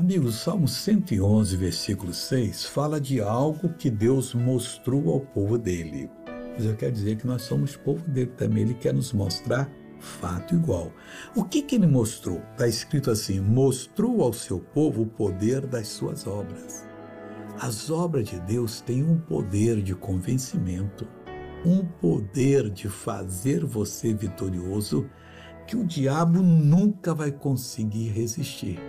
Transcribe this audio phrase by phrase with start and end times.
[0.00, 6.08] Amigos, Salmo 111, versículo 6 fala de algo que Deus mostrou ao povo dele.
[6.54, 8.62] Mas eu quero dizer que nós somos povo dele também.
[8.62, 10.90] Ele quer nos mostrar fato igual.
[11.36, 12.40] O que, que ele mostrou?
[12.52, 16.88] Está escrito assim: mostrou ao seu povo o poder das suas obras.
[17.60, 21.06] As obras de Deus têm um poder de convencimento,
[21.62, 25.10] um poder de fazer você vitorioso
[25.66, 28.80] que o diabo nunca vai conseguir resistir.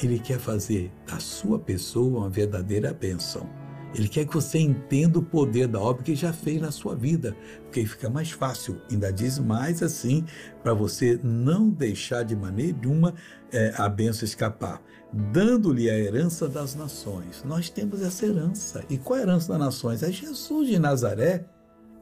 [0.00, 3.48] Ele quer fazer da sua pessoa uma verdadeira bênção.
[3.94, 7.36] Ele quer que você entenda o poder da obra que já fez na sua vida,
[7.64, 8.80] porque fica mais fácil.
[8.90, 10.24] Ainda diz mais assim,
[10.62, 13.14] para você não deixar de maneira nenhuma
[13.52, 17.44] é, a bênção escapar, dando-lhe a herança das nações.
[17.44, 18.82] Nós temos essa herança.
[18.88, 20.02] E qual é a herança das nações?
[20.02, 21.44] É Jesus de Nazaré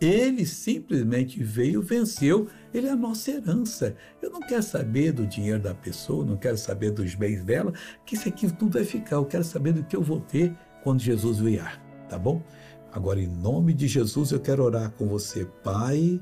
[0.01, 3.95] ele simplesmente veio, venceu, ele é a nossa herança.
[4.23, 7.73] Eu não quero saber do dinheiro da pessoa, não quero saber dos bens dela,
[8.07, 9.17] que isso aqui tudo vai ficar.
[9.17, 11.79] Eu quero saber do que eu vou ter quando Jesus vier,
[12.09, 12.43] tá bom?
[12.91, 15.45] Agora, em nome de Jesus, eu quero orar com você.
[15.63, 16.21] Pai,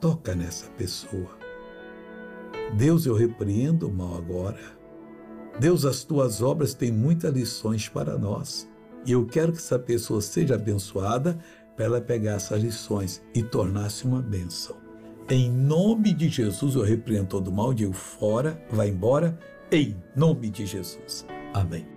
[0.00, 1.38] toca nessa pessoa.
[2.74, 4.58] Deus, eu repreendo o mal agora.
[5.60, 8.68] Deus, as tuas obras têm muitas lições para nós.
[9.04, 11.38] E eu quero que essa pessoa seja abençoada
[11.76, 14.76] para ela pegar essas lições e tornar-se uma bênção.
[15.28, 19.38] Em nome de Jesus, eu repreendo todo mal, digo fora, vai embora,
[19.70, 21.26] em nome de Jesus.
[21.54, 21.91] Amém.